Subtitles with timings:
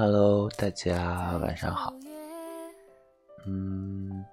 [0.00, 1.92] Hello，大家晚上好。
[3.44, 4.24] 嗯，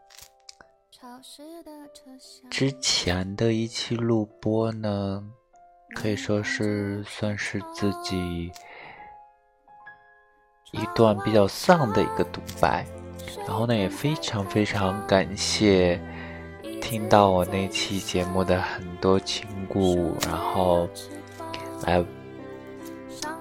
[2.52, 5.24] 之前的一期录播呢，
[5.96, 8.52] 可以说是算是自己
[10.72, 12.86] 一段比较丧的一个独白。
[13.48, 16.00] 然后呢，也非常非常感谢
[16.80, 20.88] 听到我那期节目的很多亲故，然后
[21.88, 22.06] 来。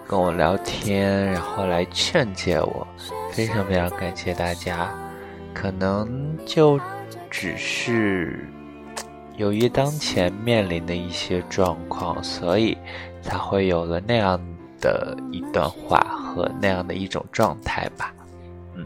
[0.06, 2.86] 跟我聊天，然后来劝解我，
[3.32, 4.90] 非常非常感谢大家。
[5.52, 6.78] 可能就
[7.30, 8.46] 只是
[9.36, 12.76] 由于当前面临的一些状况，所以
[13.22, 14.40] 才会有了那样
[14.80, 18.12] 的一段话和那样的一种状态吧。
[18.74, 18.84] 嗯，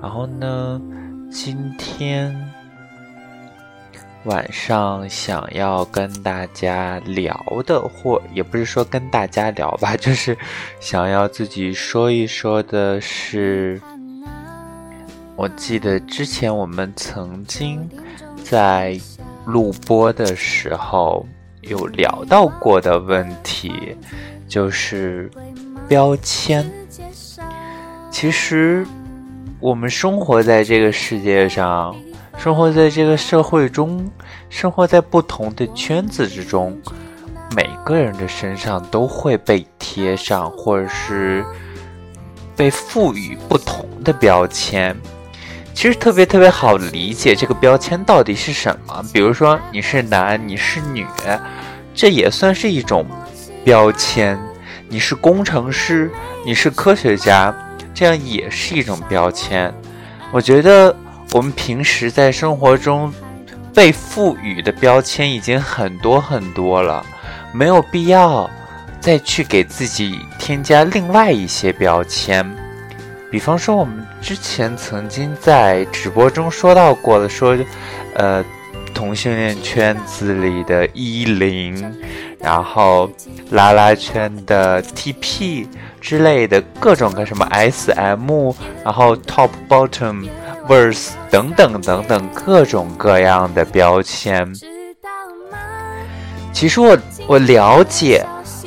[0.00, 0.80] 然后呢，
[1.30, 2.34] 今天。
[4.28, 10.36] 晚上想要跟大家聊的，或也不是说跟大家聊吧，就是
[10.80, 13.80] 想要自己说一说的是，
[15.34, 17.88] 我记得之前我们曾经
[18.44, 19.00] 在
[19.46, 21.26] 录播的时候
[21.62, 23.96] 有聊到过的问题，
[24.46, 25.30] 就是
[25.88, 26.70] 标签。
[28.10, 28.86] 其实
[29.58, 31.96] 我们生活在这个世界上。
[32.38, 34.08] 生活在这个社会中，
[34.48, 36.80] 生活在不同的圈子之中，
[37.54, 41.44] 每个人的身上都会被贴上，或者是
[42.54, 44.96] 被赋予不同的标签。
[45.74, 49.04] 其实特别特别好理解，这个标签到底是什么？
[49.12, 51.04] 比如说你是男，你是女，
[51.92, 53.04] 这也算是一种
[53.64, 54.38] 标签；
[54.88, 56.08] 你是工程师，
[56.46, 57.52] 你是科学家，
[57.92, 59.74] 这样也是一种标签。
[60.30, 60.94] 我觉得。
[61.32, 63.12] 我们平时在生活中
[63.74, 67.04] 被赋予的标签已经很多很多了，
[67.52, 68.48] 没有必要
[68.98, 72.44] 再去给自己添加另外一些标签。
[73.30, 77.56] 比方说，我们之前曾经在直播中说到过的，说，
[78.14, 78.42] 呃，
[78.94, 81.94] 同性恋圈子里的一零，
[82.40, 83.10] 然后
[83.50, 85.66] 拉拉圈的 TP
[86.00, 90.26] 之类的各种各什么 SM，然后 Top Bottom。
[90.68, 94.46] Verse 等等等等各种各样的标签，
[96.52, 96.96] 其实我
[97.26, 98.24] 我了解，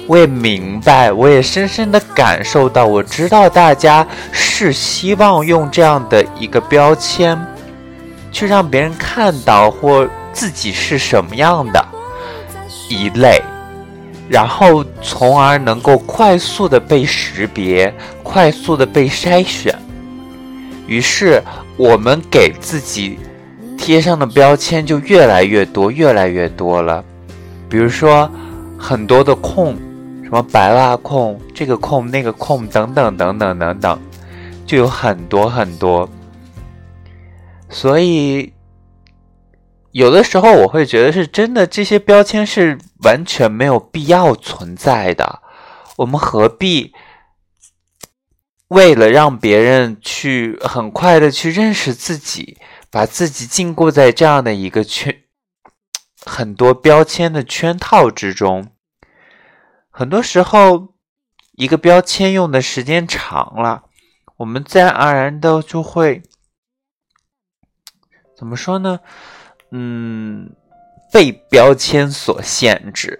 [0.07, 7.39] 我也明白，我也深深的感受到，我知道大家是希望用这样的一个标签，
[8.31, 11.85] 去让别人看到或自己是什么样的
[12.89, 13.41] 一类，
[14.29, 19.77] 然后从而能够快速的被识别，快速的被筛选，
[20.87, 21.41] 于是。
[21.77, 23.17] 我们给自己
[23.75, 27.03] 贴上的标签就越来越多，越来越多了。
[27.67, 28.29] 比如说，
[28.77, 29.75] 很多的控，
[30.23, 33.99] 什么白袜控、这个控、那个控等等等等等等，
[34.67, 36.07] 就有很多很多。
[37.67, 38.53] 所以，
[39.91, 45.39] 有的时候我会觉得是真的，这些标签是完全没有必要存在的。
[45.95, 46.93] 我们何必？
[48.71, 52.57] 为了让别人去很快的去认识自己，
[52.89, 55.23] 把自己禁锢在这样的一个圈，
[56.25, 58.71] 很多标签的圈套之中。
[59.89, 60.93] 很多时候，
[61.51, 63.83] 一个标签用的时间长了，
[64.37, 66.23] 我们自然而然的就会
[68.37, 69.01] 怎么说呢？
[69.71, 70.49] 嗯，
[71.11, 73.19] 被标签所限制。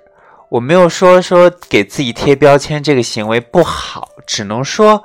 [0.51, 5.03] 我没有说说给自己贴标签这个行为不好，只能说。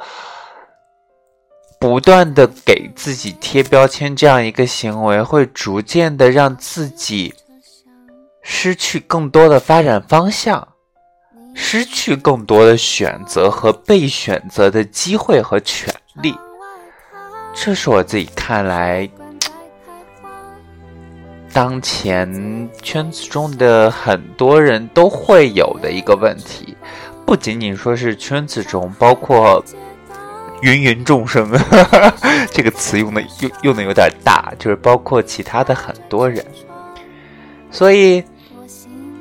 [1.86, 7.32] 不断的给自己贴标签，这样一个行为会逐渐的让自己
[8.42, 10.66] 失去更多的发展方向，
[11.54, 16.36] 失去更多的选择和被选择的机会和权利。
[17.54, 19.08] 这是我自己看来，
[21.52, 26.76] 当前圈子中的很多人都会有的一个问题，
[27.24, 29.64] 不仅仅说是圈子中，包括。
[30.66, 31.48] 芸芸众生，
[32.50, 36.44] 这个词用的用用的有点大，就是包括其他的很多人。
[37.70, 38.20] 所以，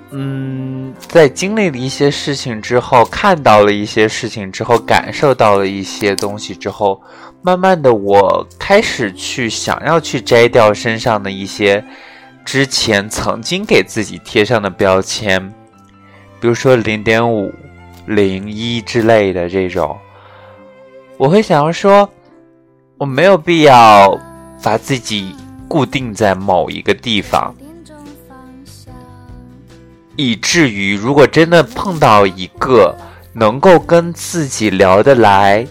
[0.10, 7.00] 嗯，在经历了一些事情之后，看到了一些事情之后，感受到了一些东西之后，
[7.44, 11.84] 慢慢的，我开始去想要去摘掉身上的一些
[12.44, 15.48] 之前曾经给自己贴上的标签，
[16.40, 17.54] 比如说零点五、
[18.08, 19.96] 零一之类的这种。
[21.18, 22.10] 我会想要说，
[22.98, 24.20] 我没有必要
[24.62, 25.34] 把自己
[25.68, 27.56] 固定在某一个地方，
[30.18, 32.96] 以至于如果真的碰到一个
[33.32, 35.66] 能够跟自己聊得来、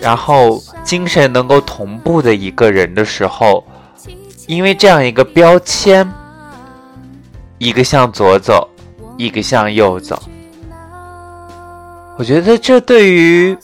[0.00, 3.64] 然后精神能够同步的一个人的时候，
[4.48, 6.10] 因为这样一个标签，
[7.58, 8.68] 一个向左走，
[9.16, 10.20] 一个向右走，
[12.18, 13.56] 我觉得这对于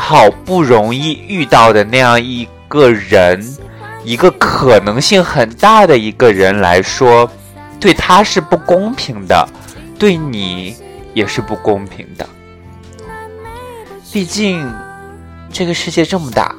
[0.00, 3.44] 好不容易遇到的那样一个人，
[4.04, 7.30] 一个可能性很大的一个人来说，
[7.80, 9.46] 对他是不公平的，
[9.98, 10.76] 对你
[11.14, 12.26] 也是不公平的。
[14.12, 14.72] 毕竟，
[15.52, 16.54] 这个世界这么大，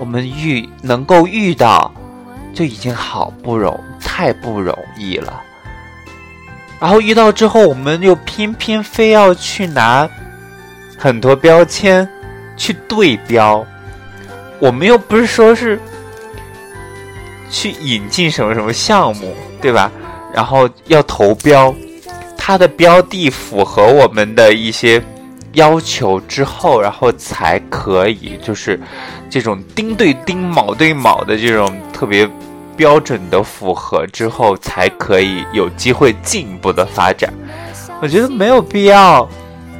[0.00, 1.92] 我们遇能够遇到，
[2.54, 5.40] 就已经好不容太不容易了。
[6.80, 10.08] 然后遇到之后，我们又偏偏非要去拿
[10.98, 12.08] 很多标签
[12.62, 13.66] 去对标，
[14.60, 15.80] 我们又不是说是
[17.50, 19.90] 去引进什么什么项目，对吧？
[20.32, 21.74] 然后要投标，
[22.38, 25.02] 它的标的符合我们的一些。
[25.54, 28.80] 要求之后，然后才可以，就是
[29.28, 32.26] 这种丁对丁、卯对卯的这种特别
[32.74, 37.30] 标准的符合之后，才可以有机会进一步的发展。
[38.00, 39.28] 我觉得没有必要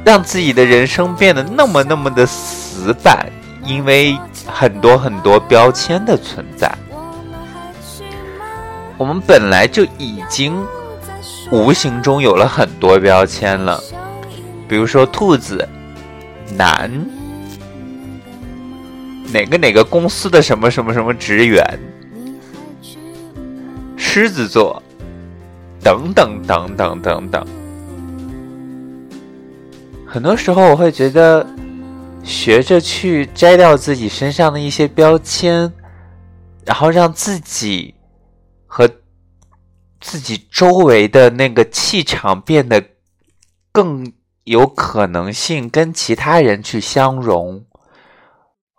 [0.05, 2.23] 让自己的人生变得那么那么的
[2.73, 3.31] 死板，
[3.63, 4.17] 因为
[4.47, 6.75] 很多很多标签的存在，
[8.97, 10.59] 我们本来就已经
[11.51, 13.79] 无形中有了很多标签了。
[14.67, 15.69] 比如说兔子
[16.57, 16.89] 男，
[19.31, 21.79] 哪个哪个公司的什么什么什么职员，
[23.95, 24.81] 狮子座，
[25.83, 27.45] 等等等等等等。
[30.07, 31.45] 很多时候我会觉得，
[32.23, 35.71] 学着去摘掉自己身上的一些标签，
[36.65, 37.93] 然后让自己
[38.65, 38.89] 和
[39.99, 42.83] 自己周围的那个气场变得
[43.71, 44.11] 更。
[44.45, 47.65] 有可能性跟其他人去相融，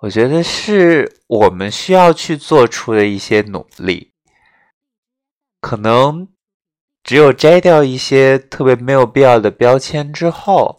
[0.01, 4.13] 我觉得是我们需要去做出的一些努力。
[5.63, 6.29] 可能
[7.03, 10.79] 只有摘掉一些特别没有必要的标签之后，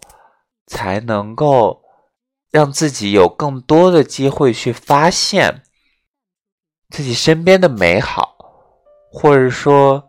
[0.67, 1.81] 才能够
[2.55, 5.63] 让自己有更多的机会去发现
[6.89, 8.35] 自己身边的美好，
[9.11, 10.07] 或者说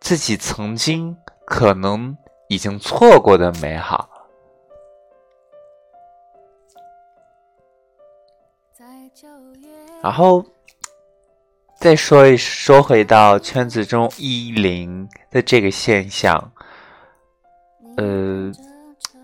[0.00, 2.16] 自己曾经可能。
[2.48, 4.10] 已经错过的美好。
[10.02, 10.44] 然后
[11.78, 16.52] 再说一说回到圈子中一零的这个现象，
[17.96, 18.52] 呃，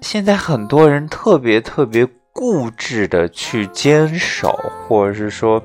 [0.01, 2.09] 现在很多人特别特别
[2.39, 4.57] 固执的去坚守，
[4.87, 5.61] 或者是说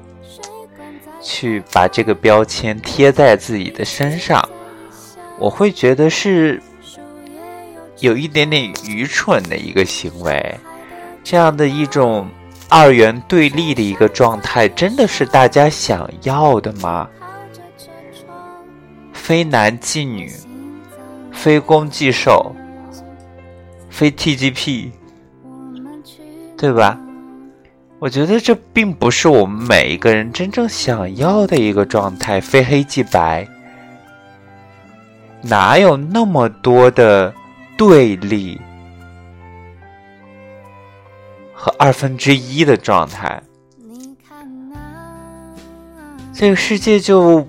[1.22, 4.44] 去把这个标签贴在自己的身上，
[5.38, 6.60] 我会觉得是。
[8.00, 10.60] 有一点点愚蠢的一个行为，
[11.24, 12.28] 这样的一种
[12.68, 17.08] 二元对立的一个状态，真的是大家想要的吗？
[19.14, 20.30] 非男即女，
[21.32, 22.54] 非攻即受，
[23.90, 24.92] 非 TGP，
[26.64, 26.98] 对吧？
[28.00, 33.46] 我觉得这并不是我们每一个人真正想要的一个状态，非黑即白，
[35.42, 37.34] 哪有那么多的？
[37.76, 38.62] 对立
[41.54, 43.44] 和二分之一的状态，
[46.32, 47.46] 这个世界就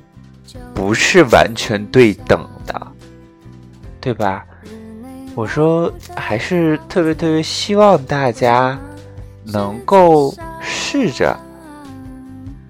[0.74, 2.86] 不是完全对等的，
[4.00, 4.44] 对吧？
[5.36, 8.78] 我说，还是特别特别希望大家
[9.44, 11.36] 能够试着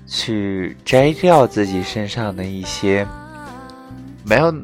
[0.07, 3.07] 去摘掉自己身上的一些
[4.25, 4.55] 没有。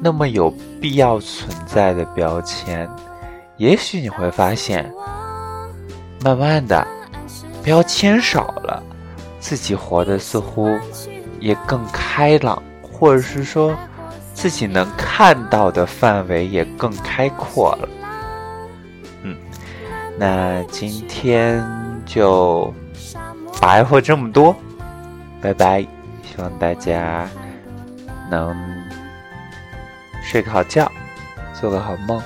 [0.00, 0.48] 那么有
[0.80, 2.88] 必要存在的标签，
[3.56, 4.88] 也许你会发现，
[6.22, 6.86] 慢慢的，
[7.64, 8.80] 标签少了，
[9.40, 10.70] 自己活得似乎
[11.40, 13.74] 也更开朗，或者是说，
[14.34, 17.88] 自己能看到的范围也更开阔了。
[20.18, 21.64] 那今天
[22.04, 22.74] 就
[23.60, 24.56] 白话这么多，
[25.40, 25.82] 拜拜，
[26.22, 27.28] 希望大家
[28.30, 28.56] 能。
[30.30, 30.90] 睡个好觉，
[31.58, 32.20] 做个好梦。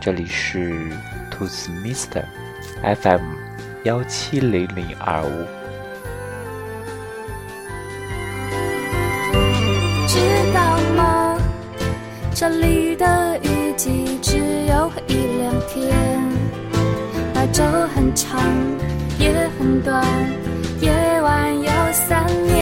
[0.00, 0.90] 这里是
[1.30, 2.24] 兔子 Mister
[2.82, 3.22] FM
[3.84, 5.46] 幺七零零二五。
[10.08, 10.18] 知
[10.52, 11.38] 道吗？
[12.34, 16.13] 这里的雨季只有一两天，
[17.54, 17.62] 手
[17.94, 18.42] 很长
[19.16, 20.04] 也很短
[20.80, 20.90] 夜
[21.22, 22.44] 晚有三年